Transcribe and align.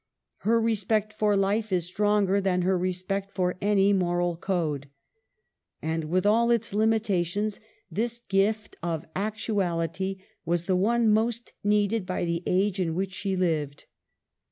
Her 0.37 0.59
respect 0.59 1.13
for 1.13 1.37
life 1.37 1.71
is 1.71 1.85
stronger 1.85 2.41
than 2.41 2.63
her 2.63 2.75
respect 2.75 3.35
for 3.35 3.55
any 3.61 3.93
moral 3.93 4.35
code. 4.35 4.89
And, 5.79 6.05
with 6.05 6.25
all 6.25 6.49
its 6.49 6.73
limitations, 6.73 7.59
this 7.91 8.17
gift 8.17 8.75
of 8.81 9.05
actu 9.15 9.53
ality 9.57 10.19
was 10.43 10.63
the 10.63 10.75
one 10.75 11.07
most 11.11 11.53
needed 11.63 12.07
by 12.07 12.25
the 12.25 12.41
age 12.47 12.79
in 12.79 12.95
which 12.95 13.13
she 13.13 13.35
lived. 13.35 13.85